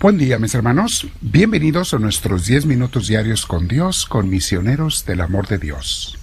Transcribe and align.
Buen 0.00 0.16
día 0.16 0.38
mis 0.38 0.54
hermanos, 0.54 1.08
bienvenidos 1.20 1.92
a 1.92 1.98
nuestros 1.98 2.46
10 2.46 2.64
minutos 2.64 3.06
diarios 3.06 3.44
con 3.44 3.68
Dios, 3.68 4.06
con 4.06 4.30
misioneros 4.30 5.04
del 5.04 5.20
amor 5.20 5.46
de 5.46 5.58
Dios. 5.58 6.18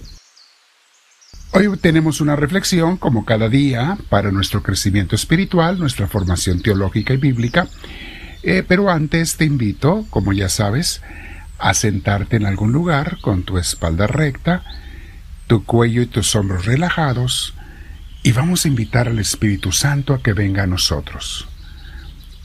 Hoy 1.52 1.68
tenemos 1.80 2.20
una 2.20 2.34
reflexión, 2.34 2.96
como 2.96 3.24
cada 3.24 3.48
día, 3.48 3.96
para 4.08 4.32
nuestro 4.32 4.64
crecimiento 4.64 5.14
espiritual, 5.14 5.78
nuestra 5.78 6.08
formación 6.08 6.60
teológica 6.60 7.14
y 7.14 7.18
bíblica, 7.18 7.68
eh, 8.42 8.64
pero 8.66 8.90
antes 8.90 9.36
te 9.36 9.44
invito, 9.44 10.04
como 10.10 10.32
ya 10.32 10.48
sabes, 10.48 11.00
a 11.60 11.72
sentarte 11.72 12.34
en 12.34 12.46
algún 12.46 12.72
lugar 12.72 13.18
con 13.20 13.44
tu 13.44 13.58
espalda 13.58 14.08
recta, 14.08 14.64
tu 15.46 15.64
cuello 15.64 16.02
y 16.02 16.06
tus 16.06 16.34
hombros 16.34 16.66
relajados, 16.66 17.54
y 18.24 18.32
vamos 18.32 18.64
a 18.64 18.68
invitar 18.68 19.06
al 19.06 19.20
Espíritu 19.20 19.70
Santo 19.70 20.14
a 20.14 20.20
que 20.20 20.32
venga 20.32 20.64
a 20.64 20.66
nosotros. 20.66 21.46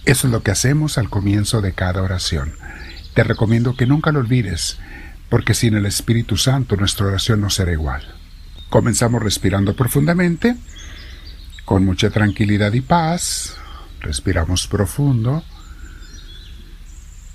Eso 0.06 0.28
es 0.28 0.34
lo 0.34 0.44
que 0.44 0.52
hacemos 0.52 0.98
al 0.98 1.10
comienzo 1.10 1.62
de 1.62 1.74
cada 1.74 2.02
oración. 2.02 2.56
Te 3.14 3.24
recomiendo 3.24 3.76
que 3.76 3.88
nunca 3.88 4.12
lo 4.12 4.20
olvides, 4.20 4.78
porque 5.30 5.54
sin 5.54 5.76
el 5.76 5.86
Espíritu 5.86 6.36
Santo 6.36 6.76
nuestra 6.76 7.06
oración 7.06 7.40
no 7.40 7.50
será 7.50 7.72
igual. 7.72 8.04
Comenzamos 8.70 9.24
respirando 9.24 9.76
profundamente, 9.76 10.58
con 11.64 11.86
mucha 11.86 12.10
tranquilidad 12.10 12.74
y 12.74 12.82
paz. 12.82 13.56
Respiramos 14.02 14.68
profundo. 14.68 15.44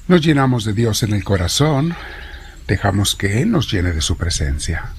Nos 0.06 0.20
llenamos 0.20 0.64
de 0.64 0.74
Dios 0.74 1.02
en 1.02 1.14
el 1.14 1.24
corazón. 1.24 1.94
Dejamos 2.66 3.14
que 3.14 3.40
Él 3.40 3.50
nos 3.50 3.72
llene 3.72 3.92
de 3.92 4.02
su 4.02 4.18
presencia. 4.18 4.92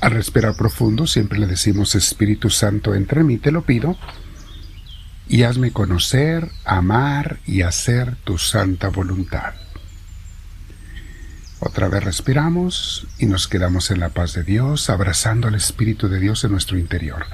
Al 0.00 0.12
respirar 0.12 0.54
profundo 0.54 1.06
siempre 1.06 1.38
le 1.38 1.46
decimos 1.46 1.94
Espíritu 1.96 2.50
Santo, 2.50 2.94
entre 2.94 3.24
mí, 3.24 3.38
te 3.38 3.50
lo 3.50 3.62
pido 3.62 3.96
y 5.32 5.44
hazme 5.44 5.72
conocer, 5.72 6.50
amar 6.66 7.38
y 7.46 7.62
hacer 7.62 8.16
tu 8.16 8.36
santa 8.36 8.88
voluntad. 8.88 9.54
Otra 11.58 11.88
vez 11.88 12.04
respiramos 12.04 13.06
y 13.18 13.24
nos 13.24 13.48
quedamos 13.48 13.90
en 13.90 14.00
la 14.00 14.10
paz 14.10 14.34
de 14.34 14.42
Dios, 14.42 14.90
abrazando 14.90 15.48
al 15.48 15.54
Espíritu 15.54 16.10
de 16.10 16.20
Dios 16.20 16.44
en 16.44 16.52
nuestro 16.52 16.76
interior. 16.76 17.24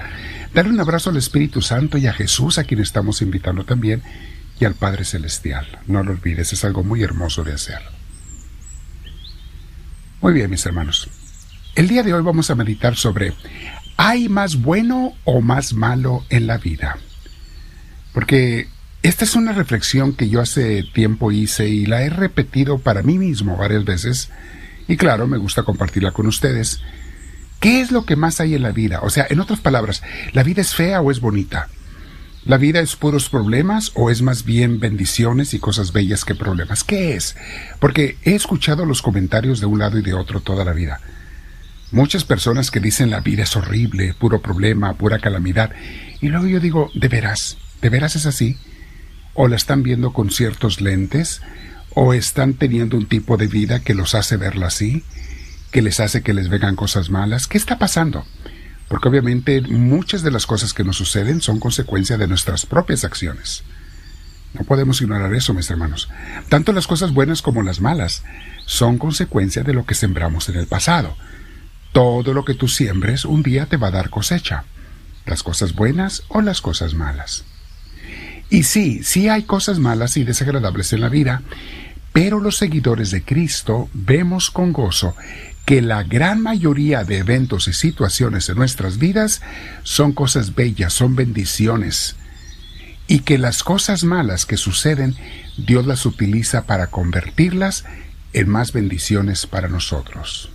Darle 0.53 0.71
un 0.71 0.79
abrazo 0.79 1.09
al 1.09 1.17
Espíritu 1.17 1.61
Santo 1.61 1.97
y 1.97 2.07
a 2.07 2.13
Jesús, 2.13 2.57
a 2.57 2.63
quien 2.63 2.79
estamos 2.79 3.21
invitando 3.21 3.65
también, 3.65 4.01
y 4.61 4.63
al 4.63 4.75
Padre 4.75 5.03
Celestial. 5.03 5.67
No 5.85 6.01
lo 6.01 6.11
olvides, 6.11 6.53
es 6.53 6.63
algo 6.63 6.85
muy 6.85 7.03
hermoso 7.03 7.43
de 7.43 7.51
hacer. 7.51 7.81
Muy 10.21 10.31
bien, 10.31 10.49
mis 10.49 10.65
hermanos. 10.65 11.09
El 11.75 11.89
día 11.89 12.03
de 12.03 12.13
hoy 12.13 12.23
vamos 12.23 12.49
a 12.49 12.55
meditar 12.55 12.95
sobre 12.95 13.33
¿hay 13.97 14.29
más 14.29 14.55
bueno 14.55 15.15
o 15.25 15.41
más 15.41 15.73
malo 15.73 16.23
en 16.29 16.47
la 16.47 16.57
vida? 16.57 16.97
Porque 18.19 18.67
esta 19.01 19.23
es 19.23 19.37
una 19.37 19.53
reflexión 19.53 20.11
que 20.11 20.27
yo 20.27 20.41
hace 20.41 20.83
tiempo 20.83 21.31
hice 21.31 21.69
y 21.69 21.85
la 21.85 22.01
he 22.01 22.09
repetido 22.09 22.77
para 22.77 23.01
mí 23.01 23.17
mismo 23.17 23.55
varias 23.55 23.85
veces. 23.85 24.29
Y 24.89 24.97
claro, 24.97 25.25
me 25.25 25.37
gusta 25.37 25.63
compartirla 25.63 26.11
con 26.11 26.27
ustedes. 26.27 26.81
¿Qué 27.61 27.79
es 27.79 27.93
lo 27.93 28.03
que 28.03 28.17
más 28.17 28.41
hay 28.41 28.55
en 28.55 28.63
la 28.63 28.73
vida? 28.73 28.99
O 29.03 29.09
sea, 29.09 29.25
en 29.29 29.39
otras 29.39 29.61
palabras, 29.61 30.03
¿la 30.33 30.43
vida 30.43 30.59
es 30.59 30.75
fea 30.75 30.99
o 30.99 31.11
es 31.11 31.21
bonita? 31.21 31.69
¿La 32.43 32.57
vida 32.57 32.81
es 32.81 32.97
puros 32.97 33.29
problemas 33.29 33.93
o 33.95 34.09
es 34.09 34.21
más 34.21 34.43
bien 34.43 34.81
bendiciones 34.81 35.53
y 35.53 35.59
cosas 35.59 35.93
bellas 35.93 36.25
que 36.25 36.35
problemas? 36.35 36.83
¿Qué 36.83 37.15
es? 37.15 37.37
Porque 37.79 38.17
he 38.23 38.35
escuchado 38.35 38.85
los 38.85 39.01
comentarios 39.01 39.61
de 39.61 39.65
un 39.65 39.79
lado 39.79 39.97
y 39.97 40.01
de 40.01 40.13
otro 40.13 40.41
toda 40.41 40.65
la 40.65 40.73
vida. 40.73 40.99
Muchas 41.93 42.25
personas 42.25 42.69
que 42.69 42.81
dicen 42.81 43.11
la 43.11 43.21
vida 43.21 43.43
es 43.43 43.55
horrible, 43.55 44.13
puro 44.13 44.41
problema, 44.41 44.95
pura 44.95 45.19
calamidad. 45.19 45.71
Y 46.19 46.27
luego 46.27 46.47
yo 46.47 46.59
digo, 46.59 46.91
de 46.93 47.07
veras, 47.07 47.57
¿De 47.81 47.89
veras 47.89 48.15
es 48.15 48.25
así? 48.25 48.57
¿O 49.33 49.47
la 49.47 49.55
están 49.55 49.83
viendo 49.83 50.11
con 50.11 50.31
ciertos 50.31 50.81
lentes? 50.81 51.41
¿O 51.93 52.13
están 52.13 52.53
teniendo 52.53 52.97
un 52.97 53.07
tipo 53.07 53.37
de 53.37 53.47
vida 53.47 53.79
que 53.79 53.93
los 53.93 54.15
hace 54.15 54.37
verla 54.37 54.67
así? 54.67 55.03
¿Que 55.71 55.81
les 55.81 55.99
hace 55.99 56.21
que 56.21 56.33
les 56.33 56.49
vengan 56.49 56.75
cosas 56.75 57.09
malas? 57.09 57.47
¿Qué 57.47 57.57
está 57.57 57.77
pasando? 57.79 58.25
Porque 58.89 59.07
obviamente 59.07 59.61
muchas 59.61 60.23
de 60.23 60.31
las 60.31 60.45
cosas 60.45 60.73
que 60.73 60.83
nos 60.83 60.97
suceden 60.97 61.41
son 61.41 61.59
consecuencia 61.59 62.17
de 62.17 62.27
nuestras 62.27 62.65
propias 62.65 63.05
acciones. 63.05 63.63
No 64.53 64.65
podemos 64.65 64.99
ignorar 65.01 65.33
eso, 65.33 65.53
mis 65.53 65.69
hermanos. 65.69 66.09
Tanto 66.49 66.73
las 66.73 66.87
cosas 66.87 67.13
buenas 67.13 67.41
como 67.41 67.61
las 67.61 67.81
malas 67.81 68.23
son 68.65 68.97
consecuencia 68.97 69.63
de 69.63 69.73
lo 69.73 69.85
que 69.85 69.93
sembramos 69.93 70.49
en 70.49 70.55
el 70.55 70.67
pasado. 70.67 71.15
Todo 71.93 72.33
lo 72.33 72.43
que 72.45 72.55
tú 72.55 72.67
siembres 72.67 73.25
un 73.25 73.43
día 73.43 73.67
te 73.67 73.77
va 73.77 73.87
a 73.87 73.91
dar 73.91 74.09
cosecha, 74.09 74.65
las 75.25 75.43
cosas 75.43 75.75
buenas 75.75 76.23
o 76.27 76.41
las 76.41 76.61
cosas 76.61 76.93
malas. 76.93 77.45
Y 78.49 78.63
sí, 78.63 79.01
sí 79.03 79.29
hay 79.29 79.43
cosas 79.43 79.79
malas 79.79 80.17
y 80.17 80.23
desagradables 80.23 80.91
en 80.93 81.01
la 81.01 81.09
vida, 81.09 81.41
pero 82.13 82.39
los 82.39 82.57
seguidores 82.57 83.11
de 83.11 83.23
Cristo 83.23 83.89
vemos 83.93 84.49
con 84.49 84.73
gozo 84.73 85.15
que 85.65 85.81
la 85.83 86.01
gran 86.01 86.41
mayoría 86.41 87.03
de 87.03 87.19
eventos 87.19 87.67
y 87.67 87.73
situaciones 87.73 88.49
en 88.49 88.57
nuestras 88.57 88.97
vidas 88.97 89.41
son 89.83 90.13
cosas 90.13 90.55
bellas, 90.55 90.93
son 90.93 91.15
bendiciones, 91.15 92.15
y 93.07 93.19
que 93.19 93.37
las 93.37 93.63
cosas 93.63 94.03
malas 94.03 94.47
que 94.47 94.57
suceden 94.57 95.15
Dios 95.57 95.85
las 95.85 96.07
utiliza 96.07 96.65
para 96.65 96.87
convertirlas 96.87 97.85
en 98.33 98.49
más 98.49 98.71
bendiciones 98.71 99.45
para 99.45 99.67
nosotros. 99.67 100.49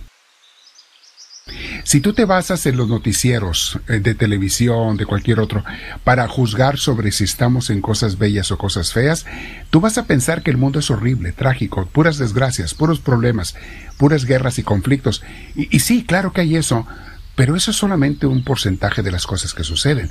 Si 1.83 2.01
tú 2.01 2.13
te 2.13 2.25
basas 2.25 2.65
en 2.65 2.77
los 2.77 2.87
noticieros 2.87 3.79
eh, 3.87 3.99
de 3.99 4.15
televisión, 4.15 4.97
de 4.97 5.05
cualquier 5.05 5.39
otro, 5.39 5.63
para 6.03 6.27
juzgar 6.27 6.79
sobre 6.79 7.11
si 7.11 7.25
estamos 7.25 7.69
en 7.69 7.81
cosas 7.81 8.17
bellas 8.17 8.51
o 8.51 8.57
cosas 8.57 8.91
feas, 8.91 9.27
tú 9.69 9.79
vas 9.79 9.99
a 9.99 10.05
pensar 10.05 10.41
que 10.41 10.49
el 10.49 10.57
mundo 10.57 10.79
es 10.79 10.89
horrible, 10.89 11.31
trágico, 11.31 11.85
puras 11.85 12.17
desgracias, 12.17 12.73
puros 12.73 12.99
problemas, 12.99 13.55
puras 13.97 14.25
guerras 14.25 14.57
y 14.57 14.63
conflictos. 14.63 15.21
Y, 15.55 15.79
sí, 15.79 16.03
claro 16.03 16.33
que 16.33 16.41
hay 16.41 16.55
eso, 16.55 16.87
pero 17.35 17.55
eso 17.55 17.69
es 17.69 17.77
solamente 17.77 18.25
un 18.25 18.43
porcentaje 18.43 19.03
de 19.03 19.11
las 19.11 19.27
cosas 19.27 19.53
que 19.53 19.63
suceden. 19.63 20.09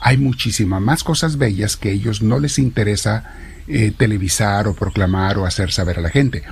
Hay 0.00 0.18
muchísimas 0.18 0.82
más 0.82 1.02
cosas 1.02 1.38
bellas 1.38 1.78
que 1.78 1.88
a 1.88 1.92
ellos 1.92 2.20
no 2.20 2.38
les 2.38 2.58
interesa 2.58 3.24
eh, 3.66 3.92
televisar 3.96 4.68
o 4.68 4.74
proclamar 4.74 5.38
o 5.38 5.46
hacer 5.46 5.72
saber 5.72 5.98
a 5.98 6.02
la 6.02 6.10
gente, 6.10 6.42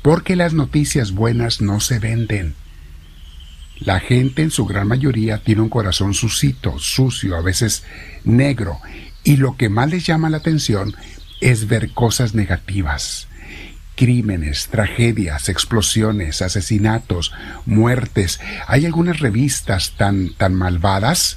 porque 0.00 0.36
las 0.36 0.54
noticias 0.54 1.12
buenas 1.12 1.60
no 1.60 1.80
se 1.80 1.98
venden. 1.98 2.54
La 3.84 4.00
gente 4.00 4.40
en 4.42 4.50
su 4.50 4.64
gran 4.64 4.88
mayoría 4.88 5.42
tiene 5.42 5.60
un 5.60 5.68
corazón 5.68 6.14
sucito, 6.14 6.78
sucio, 6.78 7.36
a 7.36 7.42
veces 7.42 7.84
negro, 8.24 8.80
y 9.24 9.36
lo 9.36 9.56
que 9.56 9.68
más 9.68 9.90
les 9.90 10.06
llama 10.06 10.30
la 10.30 10.38
atención 10.38 10.94
es 11.42 11.68
ver 11.68 11.90
cosas 11.92 12.34
negativas. 12.34 13.28
Crímenes, 13.94 14.68
tragedias, 14.68 15.50
explosiones, 15.50 16.40
asesinatos, 16.40 17.32
muertes. 17.66 18.40
Hay 18.66 18.86
algunas 18.86 19.20
revistas 19.20 19.92
tan, 19.98 20.32
tan 20.34 20.54
malvadas 20.54 21.36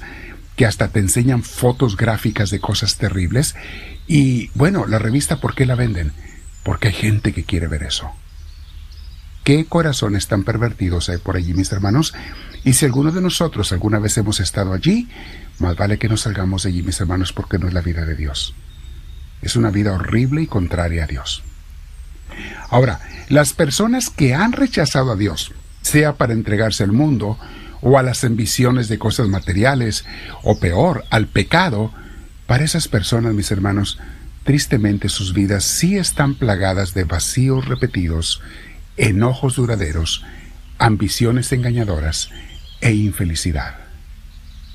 que 0.56 0.64
hasta 0.64 0.88
te 0.88 1.00
enseñan 1.00 1.42
fotos 1.42 1.98
gráficas 1.98 2.50
de 2.50 2.60
cosas 2.60 2.96
terribles. 2.96 3.56
Y 4.06 4.48
bueno, 4.54 4.86
la 4.86 4.98
revista, 4.98 5.36
¿por 5.36 5.54
qué 5.54 5.66
la 5.66 5.74
venden? 5.74 6.12
Porque 6.62 6.88
hay 6.88 6.94
gente 6.94 7.32
que 7.32 7.44
quiere 7.44 7.68
ver 7.68 7.82
eso 7.82 8.10
qué 9.48 9.64
corazones 9.64 10.26
tan 10.26 10.44
pervertidos 10.44 11.08
hay 11.08 11.16
por 11.16 11.38
allí, 11.38 11.54
mis 11.54 11.72
hermanos. 11.72 12.12
Y 12.64 12.74
si 12.74 12.84
alguno 12.84 13.12
de 13.12 13.22
nosotros 13.22 13.72
alguna 13.72 13.98
vez 13.98 14.18
hemos 14.18 14.40
estado 14.40 14.74
allí, 14.74 15.08
más 15.58 15.74
vale 15.74 15.98
que 15.98 16.06
no 16.06 16.18
salgamos 16.18 16.64
de 16.64 16.68
allí, 16.68 16.82
mis 16.82 17.00
hermanos, 17.00 17.32
porque 17.32 17.58
no 17.58 17.66
es 17.66 17.72
la 17.72 17.80
vida 17.80 18.04
de 18.04 18.14
Dios. 18.14 18.52
Es 19.40 19.56
una 19.56 19.70
vida 19.70 19.94
horrible 19.94 20.42
y 20.42 20.46
contraria 20.48 21.04
a 21.04 21.06
Dios. 21.06 21.42
Ahora, 22.68 23.00
las 23.30 23.54
personas 23.54 24.10
que 24.10 24.34
han 24.34 24.52
rechazado 24.52 25.12
a 25.12 25.16
Dios, 25.16 25.54
sea 25.80 26.16
para 26.16 26.34
entregarse 26.34 26.84
al 26.84 26.92
mundo, 26.92 27.38
o 27.80 27.98
a 27.98 28.02
las 28.02 28.24
ambiciones 28.24 28.88
de 28.88 28.98
cosas 28.98 29.28
materiales, 29.28 30.04
o 30.42 30.60
peor, 30.60 31.06
al 31.08 31.26
pecado, 31.26 31.90
para 32.46 32.64
esas 32.64 32.86
personas, 32.86 33.32
mis 33.32 33.50
hermanos, 33.50 33.98
tristemente 34.44 35.08
sus 35.08 35.32
vidas 35.32 35.64
sí 35.64 35.96
están 35.96 36.34
plagadas 36.34 36.92
de 36.92 37.04
vacíos 37.04 37.66
repetidos 37.66 38.42
enojos 38.98 39.54
duraderos, 39.54 40.24
ambiciones 40.78 41.52
engañadoras 41.52 42.30
e 42.80 42.92
infelicidad. 42.92 43.76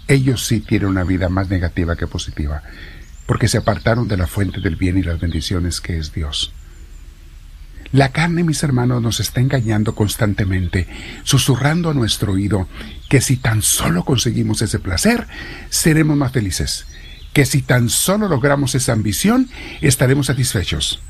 Ellos 0.08 0.46
sí 0.46 0.62
tienen 0.62 0.90
una 0.90 1.04
vida 1.04 1.30
más 1.30 1.50
negativa 1.50 1.96
que 1.96 2.08
positiva, 2.08 2.64
porque 3.26 3.48
se 3.48 3.58
apartaron 3.58 4.08
de 4.08 4.18
la 4.18 4.28
fuente 4.28 4.62
del 4.62 4.78
bien 4.78 4.98
y 4.98 5.04
las 5.04 5.20
bendiciones 5.20 5.82
que 5.82 5.98
es 5.98 6.14
Dios. 6.14 6.54
La 7.92 8.10
carne, 8.10 8.44
mis 8.44 8.64
hermanos, 8.64 9.02
nos 9.02 9.20
está 9.20 9.40
engañando 9.40 9.94
constantemente, 9.94 10.88
susurrando 11.24 11.92
a 11.92 11.94
nuestro 11.94 12.34
oído 12.34 12.68
que 13.08 13.22
si 13.22 13.38
tan 13.38 13.62
solo 13.62 14.04
conseguimos 14.04 14.62
ese 14.62 14.80
placer, 14.80 15.28
seremos 15.70 16.18
más 16.18 16.32
felices, 16.32 16.88
que 17.34 17.46
si 17.46 17.62
tan 17.62 17.90
solo 17.90 18.28
logramos 18.28 18.74
esa 18.74 18.94
ambición, 18.94 19.50
estaremos 19.82 20.28
satisfechos 20.28 21.02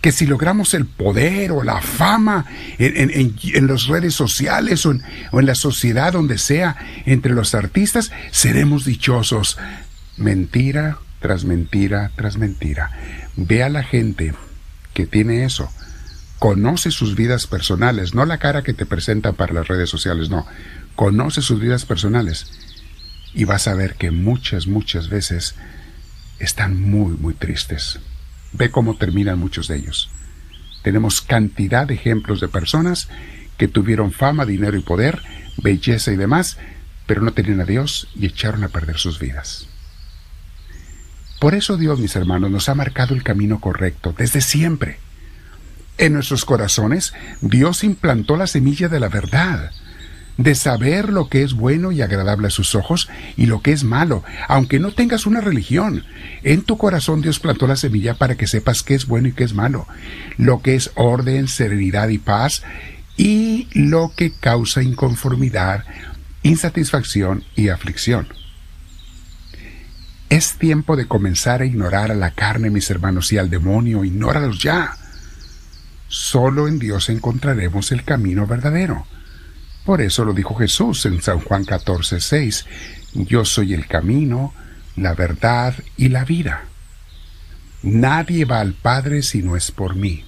que 0.00 0.12
si 0.12 0.26
logramos 0.26 0.72
el 0.74 0.86
poder 0.86 1.52
o 1.52 1.62
la 1.62 1.82
fama 1.82 2.46
en, 2.78 3.66
las 3.66 3.86
redes 3.86 4.14
sociales 4.14 4.86
o, 4.86 4.94
o 5.30 5.40
en 5.40 5.46
la 5.46 5.54
sociedad 5.54 6.12
donde 6.12 6.38
sea, 6.38 6.76
entre 7.04 7.32
los 7.32 7.54
artistas, 7.54 8.10
seremos 8.30 8.84
dichosos. 8.84 9.58
Mentira 10.16 10.98
tras 11.20 11.44
mentira 11.44 12.10
tras 12.16 12.38
mentira. 12.38 12.90
Ve 13.36 13.62
a 13.62 13.68
la 13.68 13.82
gente 13.82 14.34
que 14.94 15.06
tiene 15.06 15.44
eso. 15.44 15.70
Conoce 16.38 16.90
sus 16.90 17.14
vidas 17.14 17.46
personales, 17.46 18.14
no 18.14 18.24
la 18.24 18.38
cara 18.38 18.62
que 18.62 18.72
te 18.72 18.86
presentan 18.86 19.34
para 19.34 19.52
las 19.52 19.68
redes 19.68 19.90
sociales, 19.90 20.30
no. 20.30 20.46
Conoce 20.96 21.42
sus 21.42 21.60
vidas 21.60 21.84
personales. 21.84 22.46
Y 23.34 23.44
vas 23.44 23.68
a 23.68 23.74
ver 23.74 23.94
que 23.94 24.10
muchas, 24.10 24.66
muchas 24.66 25.08
veces 25.08 25.54
están 26.38 26.80
muy, 26.80 27.16
muy 27.18 27.34
tristes. 27.34 28.00
Ve 28.52 28.70
cómo 28.70 28.96
terminan 28.96 29.38
muchos 29.38 29.68
de 29.68 29.76
ellos. 29.76 30.10
Tenemos 30.82 31.20
cantidad 31.20 31.86
de 31.86 31.94
ejemplos 31.94 32.40
de 32.40 32.48
personas 32.48 33.08
que 33.58 33.68
tuvieron 33.68 34.12
fama, 34.12 34.46
dinero 34.46 34.76
y 34.78 34.82
poder, 34.82 35.22
belleza 35.62 36.12
y 36.12 36.16
demás, 36.16 36.56
pero 37.06 37.22
no 37.22 37.32
tenían 37.32 37.60
a 37.60 37.64
Dios 37.64 38.08
y 38.14 38.26
echaron 38.26 38.64
a 38.64 38.68
perder 38.68 38.98
sus 38.98 39.18
vidas. 39.18 39.68
Por 41.40 41.54
eso 41.54 41.76
Dios, 41.76 42.00
mis 42.00 42.16
hermanos, 42.16 42.50
nos 42.50 42.68
ha 42.68 42.74
marcado 42.74 43.14
el 43.14 43.22
camino 43.22 43.60
correcto 43.60 44.14
desde 44.16 44.40
siempre. 44.40 44.98
En 45.98 46.14
nuestros 46.14 46.44
corazones, 46.44 47.12
Dios 47.40 47.84
implantó 47.84 48.36
la 48.36 48.46
semilla 48.46 48.88
de 48.88 49.00
la 49.00 49.08
verdad, 49.08 49.72
de 50.40 50.54
saber 50.54 51.10
lo 51.10 51.28
que 51.28 51.42
es 51.42 51.52
bueno 51.52 51.92
y 51.92 52.00
agradable 52.00 52.46
a 52.46 52.50
sus 52.50 52.74
ojos 52.74 53.10
y 53.36 53.44
lo 53.44 53.60
que 53.60 53.72
es 53.72 53.84
malo, 53.84 54.24
aunque 54.48 54.78
no 54.78 54.92
tengas 54.92 55.26
una 55.26 55.42
religión. 55.42 56.04
En 56.42 56.62
tu 56.62 56.78
corazón 56.78 57.20
Dios 57.20 57.38
plantó 57.38 57.66
la 57.66 57.76
semilla 57.76 58.14
para 58.14 58.36
que 58.36 58.46
sepas 58.46 58.82
qué 58.82 58.94
es 58.94 59.06
bueno 59.06 59.28
y 59.28 59.32
qué 59.32 59.44
es 59.44 59.52
malo, 59.52 59.86
lo 60.38 60.62
que 60.62 60.76
es 60.76 60.92
orden, 60.94 61.46
serenidad 61.46 62.08
y 62.08 62.16
paz, 62.16 62.62
y 63.18 63.68
lo 63.74 64.12
que 64.16 64.32
causa 64.32 64.82
inconformidad, 64.82 65.84
insatisfacción 66.42 67.44
y 67.54 67.68
aflicción. 67.68 68.28
Es 70.30 70.54
tiempo 70.54 70.96
de 70.96 71.06
comenzar 71.06 71.60
a 71.60 71.66
ignorar 71.66 72.10
a 72.10 72.14
la 72.14 72.30
carne, 72.30 72.70
mis 72.70 72.90
hermanos, 72.90 73.30
y 73.32 73.36
al 73.36 73.50
demonio, 73.50 74.04
ignóralos 74.04 74.62
ya. 74.62 74.96
Solo 76.08 76.66
en 76.66 76.78
Dios 76.78 77.10
encontraremos 77.10 77.92
el 77.92 78.04
camino 78.04 78.46
verdadero. 78.46 79.06
Por 79.84 80.00
eso 80.00 80.24
lo 80.24 80.32
dijo 80.32 80.54
Jesús 80.54 81.06
en 81.06 81.22
San 81.22 81.40
Juan 81.40 81.64
14, 81.64 82.20
6. 82.20 82.66
Yo 83.14 83.44
soy 83.44 83.74
el 83.74 83.86
camino, 83.86 84.52
la 84.96 85.14
verdad 85.14 85.74
y 85.96 86.08
la 86.08 86.24
vida. 86.24 86.64
Nadie 87.82 88.44
va 88.44 88.60
al 88.60 88.74
Padre 88.74 89.22
si 89.22 89.42
no 89.42 89.56
es 89.56 89.70
por 89.70 89.96
mí. 89.96 90.24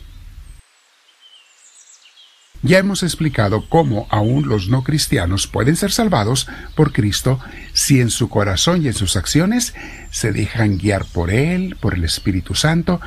Ya 2.64 2.78
hemos 2.78 3.02
explicado 3.02 3.69
cómo 3.69 4.06
aún 4.08 4.49
los 4.49 4.69
no 4.69 4.84
cristianos 4.84 5.49
pueden 5.49 5.75
ser 5.75 5.90
salvados 5.90 6.46
por 6.76 6.93
Cristo 6.93 7.40
si 7.72 8.00
en 8.00 8.08
su 8.08 8.28
corazón 8.28 8.82
y 8.82 8.87
en 8.87 8.94
sus 8.94 9.16
acciones 9.16 9.75
se 10.10 10.32
dejan 10.32 10.78
guiar 10.78 11.05
por 11.05 11.31
Él, 11.31 11.76
por 11.81 11.94
el 11.94 12.05
Espíritu 12.05 12.55
Santo, 12.55 13.00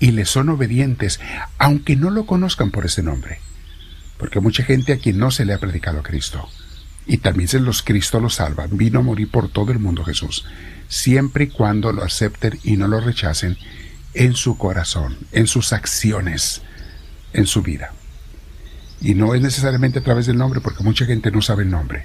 y 0.00 0.12
le 0.12 0.24
son 0.24 0.48
obedientes, 0.48 1.20
aunque 1.58 1.94
no 1.94 2.10
lo 2.10 2.24
conozcan 2.24 2.70
por 2.70 2.86
ese 2.86 3.02
nombre 3.02 3.40
porque 4.22 4.38
mucha 4.38 4.62
gente 4.62 4.92
a 4.92 4.98
quien 4.98 5.18
no 5.18 5.32
se 5.32 5.44
le 5.44 5.52
ha 5.52 5.58
predicado 5.58 5.98
a 5.98 6.02
Cristo. 6.04 6.48
Y 7.08 7.16
también 7.16 7.48
se 7.48 7.58
los 7.58 7.82
Cristo 7.82 8.20
los 8.20 8.36
salva. 8.36 8.68
Vino 8.70 9.00
a 9.00 9.02
morir 9.02 9.28
por 9.28 9.48
todo 9.48 9.72
el 9.72 9.80
mundo 9.80 10.04
Jesús, 10.04 10.44
siempre 10.86 11.42
y 11.42 11.46
cuando 11.48 11.90
lo 11.90 12.04
acepten 12.04 12.56
y 12.62 12.76
no 12.76 12.86
lo 12.86 13.00
rechacen 13.00 13.58
en 14.14 14.34
su 14.34 14.56
corazón, 14.56 15.18
en 15.32 15.48
sus 15.48 15.72
acciones, 15.72 16.62
en 17.32 17.48
su 17.48 17.62
vida. 17.62 17.94
Y 19.00 19.14
no 19.14 19.34
es 19.34 19.42
necesariamente 19.42 19.98
a 19.98 20.04
través 20.04 20.26
del 20.26 20.38
nombre, 20.38 20.60
porque 20.60 20.84
mucha 20.84 21.04
gente 21.04 21.32
no 21.32 21.42
sabe 21.42 21.64
el 21.64 21.70
nombre. 21.70 22.04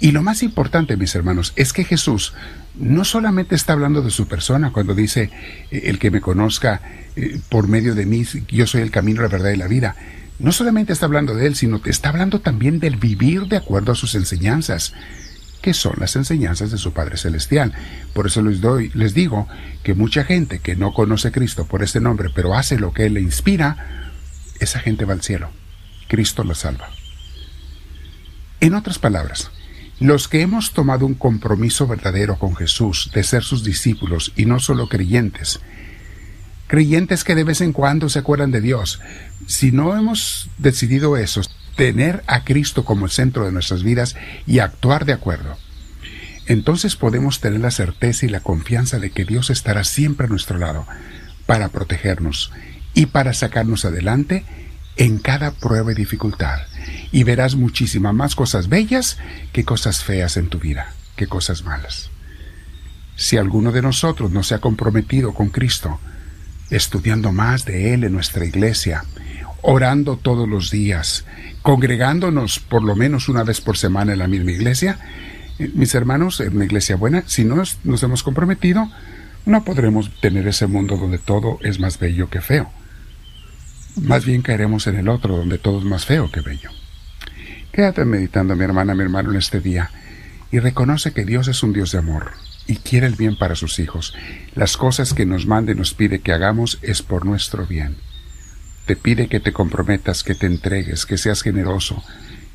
Y 0.00 0.10
lo 0.10 0.22
más 0.22 0.42
importante, 0.42 0.96
mis 0.96 1.14
hermanos, 1.14 1.52
es 1.54 1.72
que 1.72 1.84
Jesús 1.84 2.34
no 2.74 3.04
solamente 3.04 3.54
está 3.54 3.74
hablando 3.74 4.02
de 4.02 4.10
su 4.10 4.26
persona 4.26 4.72
cuando 4.72 4.92
dice, 4.92 5.30
eh, 5.70 5.82
el 5.84 6.00
que 6.00 6.10
me 6.10 6.20
conozca 6.20 6.82
eh, 7.14 7.38
por 7.48 7.68
medio 7.68 7.94
de 7.94 8.06
mí, 8.06 8.24
yo 8.48 8.66
soy 8.66 8.82
el 8.82 8.90
camino, 8.90 9.22
la 9.22 9.28
verdad 9.28 9.52
y 9.52 9.56
la 9.56 9.68
vida, 9.68 9.94
no 10.38 10.52
solamente 10.52 10.92
está 10.92 11.06
hablando 11.06 11.34
de 11.34 11.46
él, 11.46 11.56
sino 11.56 11.80
que 11.80 11.90
está 11.90 12.10
hablando 12.10 12.40
también 12.40 12.78
del 12.78 12.96
vivir 12.96 13.46
de 13.46 13.56
acuerdo 13.56 13.92
a 13.92 13.96
sus 13.96 14.14
enseñanzas, 14.14 14.92
que 15.62 15.74
son 15.74 15.94
las 15.98 16.14
enseñanzas 16.16 16.70
de 16.70 16.78
su 16.78 16.92
Padre 16.92 17.16
Celestial. 17.16 17.72
Por 18.12 18.26
eso 18.26 18.42
les 18.42 18.60
doy, 18.60 18.90
les 18.94 19.14
digo 19.14 19.48
que 19.82 19.94
mucha 19.94 20.24
gente 20.24 20.60
que 20.60 20.76
no 20.76 20.92
conoce 20.92 21.28
a 21.28 21.32
Cristo 21.32 21.66
por 21.66 21.82
este 21.82 22.00
nombre, 22.00 22.30
pero 22.34 22.54
hace 22.54 22.78
lo 22.78 22.92
que 22.92 23.06
Él 23.06 23.14
le 23.14 23.20
inspira, 23.20 24.12
esa 24.60 24.78
gente 24.78 25.04
va 25.04 25.14
al 25.14 25.22
cielo. 25.22 25.50
Cristo 26.08 26.44
la 26.44 26.54
salva. 26.54 26.88
En 28.60 28.74
otras 28.74 28.98
palabras, 28.98 29.50
los 29.98 30.28
que 30.28 30.42
hemos 30.42 30.72
tomado 30.72 31.06
un 31.06 31.14
compromiso 31.14 31.86
verdadero 31.86 32.38
con 32.38 32.54
Jesús 32.54 33.10
de 33.14 33.22
ser 33.24 33.42
sus 33.42 33.64
discípulos 33.64 34.32
y 34.36 34.44
no 34.44 34.60
solo 34.60 34.88
creyentes, 34.88 35.60
creyentes 36.66 37.24
que 37.24 37.34
de 37.34 37.44
vez 37.44 37.60
en 37.60 37.72
cuando 37.72 38.08
se 38.08 38.18
acuerdan 38.18 38.50
de 38.50 38.60
Dios. 38.60 39.00
Si 39.46 39.72
no 39.72 39.96
hemos 39.96 40.48
decidido 40.58 41.16
eso, 41.16 41.42
tener 41.76 42.22
a 42.26 42.44
Cristo 42.44 42.84
como 42.84 43.04
el 43.04 43.10
centro 43.10 43.44
de 43.44 43.52
nuestras 43.52 43.82
vidas 43.82 44.16
y 44.46 44.60
actuar 44.60 45.04
de 45.04 45.12
acuerdo, 45.12 45.56
entonces 46.46 46.96
podemos 46.96 47.40
tener 47.40 47.60
la 47.60 47.70
certeza 47.70 48.24
y 48.24 48.28
la 48.28 48.40
confianza 48.40 48.98
de 48.98 49.10
que 49.10 49.24
Dios 49.24 49.50
estará 49.50 49.84
siempre 49.84 50.26
a 50.26 50.30
nuestro 50.30 50.58
lado 50.58 50.86
para 51.44 51.68
protegernos 51.68 52.52
y 52.94 53.06
para 53.06 53.34
sacarnos 53.34 53.84
adelante 53.84 54.44
en 54.96 55.18
cada 55.18 55.50
prueba 55.50 55.92
y 55.92 55.94
dificultad. 55.94 56.60
Y 57.12 57.24
verás 57.24 57.56
muchísimas 57.56 58.14
más 58.14 58.34
cosas 58.34 58.68
bellas 58.68 59.18
que 59.52 59.64
cosas 59.64 60.04
feas 60.04 60.36
en 60.36 60.48
tu 60.48 60.58
vida, 60.58 60.94
que 61.16 61.26
cosas 61.26 61.64
malas. 61.64 62.10
Si 63.16 63.36
alguno 63.36 63.72
de 63.72 63.82
nosotros 63.82 64.30
no 64.30 64.42
se 64.42 64.54
ha 64.54 64.60
comprometido 64.60 65.34
con 65.34 65.48
Cristo, 65.48 65.98
estudiando 66.70 67.32
más 67.32 67.64
de 67.64 67.94
Él 67.94 68.04
en 68.04 68.12
nuestra 68.12 68.44
iglesia, 68.44 69.04
orando 69.62 70.16
todos 70.16 70.48
los 70.48 70.70
días, 70.70 71.24
congregándonos 71.62 72.58
por 72.58 72.82
lo 72.82 72.96
menos 72.96 73.28
una 73.28 73.44
vez 73.44 73.60
por 73.60 73.76
semana 73.76 74.12
en 74.12 74.18
la 74.18 74.28
misma 74.28 74.52
iglesia. 74.52 74.98
Eh, 75.58 75.70
mis 75.74 75.94
hermanos, 75.94 76.40
en 76.40 76.56
una 76.56 76.64
iglesia 76.64 76.96
buena, 76.96 77.24
si 77.26 77.44
no 77.44 77.62
nos 77.84 78.02
hemos 78.02 78.22
comprometido, 78.22 78.90
no 79.46 79.64
podremos 79.64 80.10
tener 80.20 80.46
ese 80.48 80.66
mundo 80.66 80.96
donde 80.96 81.18
todo 81.18 81.58
es 81.62 81.78
más 81.78 81.98
bello 81.98 82.28
que 82.28 82.40
feo. 82.40 82.70
Más 84.02 84.26
bien 84.26 84.42
caeremos 84.42 84.86
en 84.88 84.96
el 84.96 85.08
otro, 85.08 85.36
donde 85.36 85.58
todo 85.58 85.78
es 85.78 85.84
más 85.84 86.04
feo 86.04 86.30
que 86.30 86.40
bello. 86.40 86.70
Quédate 87.72 88.04
meditando, 88.04 88.56
mi 88.56 88.64
hermana, 88.64 88.94
mi 88.94 89.02
hermano, 89.02 89.30
en 89.30 89.36
este 89.36 89.60
día, 89.60 89.90
y 90.50 90.58
reconoce 90.58 91.12
que 91.12 91.24
Dios 91.24 91.48
es 91.48 91.62
un 91.62 91.72
Dios 91.72 91.92
de 91.92 91.98
amor, 91.98 92.32
y 92.66 92.76
quiere 92.76 93.06
el 93.06 93.14
bien 93.14 93.36
para 93.36 93.54
sus 93.54 93.78
hijos. 93.78 94.14
Las 94.54 94.76
cosas 94.76 95.14
que 95.14 95.26
nos 95.26 95.46
mande 95.46 95.72
y 95.72 95.74
nos 95.74 95.94
pide 95.94 96.20
que 96.20 96.32
hagamos 96.32 96.78
es 96.82 97.02
por 97.02 97.24
nuestro 97.24 97.66
bien. 97.66 97.96
Te 98.86 98.96
pide 98.96 99.28
que 99.28 99.40
te 99.40 99.52
comprometas, 99.52 100.22
que 100.22 100.34
te 100.34 100.46
entregues, 100.46 101.06
que 101.06 101.18
seas 101.18 101.42
generoso, 101.42 102.02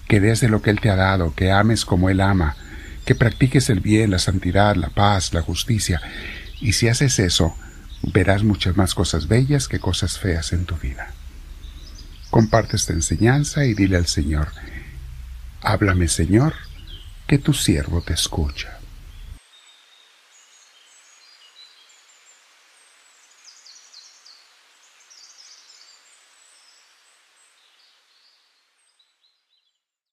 que 0.08 0.20
des 0.20 0.42
de 0.42 0.50
lo 0.50 0.62
que 0.62 0.70
Él 0.70 0.80
te 0.80 0.90
ha 0.90 0.96
dado, 0.96 1.34
que 1.36 1.52
ames 1.52 1.86
como 1.86 2.10
Él 2.10 2.22
ama, 2.22 2.56
que 3.06 3.16
practiques 3.16 3.70
el 3.70 3.80
bien, 3.80 4.12
la 4.12 4.20
santidad, 4.20 4.76
la 4.76 4.90
paz, 4.90 5.34
la 5.34 5.42
justicia. 5.42 6.02
Y 6.60 6.74
si 6.74 6.88
haces 6.88 7.20
eso, 7.20 7.56
verás 8.04 8.44
muchas 8.44 8.78
más 8.78 8.94
cosas 8.94 9.28
bellas 9.28 9.68
que 9.68 9.80
cosas 9.80 10.20
feas 10.20 10.54
en 10.54 10.66
tu 10.66 10.76
vida. 10.76 11.12
Comparte 12.30 12.78
esta 12.78 12.94
enseñanza 12.94 13.66
y 13.66 13.74
dile 13.74 13.98
al 13.98 14.08
Señor, 14.08 14.50
háblame 15.62 16.08
Señor, 16.08 16.54
que 17.28 17.38
tu 17.38 17.54
siervo 17.54 18.02
te 18.02 18.14
escucha. 18.14 18.81